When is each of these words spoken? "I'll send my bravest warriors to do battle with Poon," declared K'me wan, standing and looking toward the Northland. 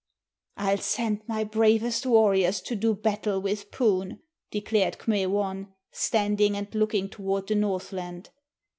"I'll 0.57 0.79
send 0.79 1.21
my 1.27 1.43
bravest 1.43 2.07
warriors 2.07 2.59
to 2.61 2.75
do 2.75 2.95
battle 2.95 3.39
with 3.39 3.69
Poon," 3.71 4.21
declared 4.49 4.97
K'me 4.97 5.27
wan, 5.27 5.75
standing 5.91 6.57
and 6.57 6.73
looking 6.73 7.07
toward 7.07 7.45
the 7.45 7.53
Northland. 7.53 8.31